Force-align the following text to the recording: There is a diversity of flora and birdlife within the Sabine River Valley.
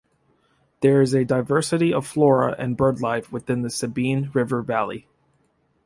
There 0.79 0.99
is 1.03 1.13
a 1.13 1.23
diversity 1.23 1.93
of 1.93 2.07
flora 2.07 2.55
and 2.57 2.75
birdlife 2.75 3.31
within 3.31 3.61
the 3.61 3.69
Sabine 3.69 4.31
River 4.33 4.63
Valley. 4.63 5.07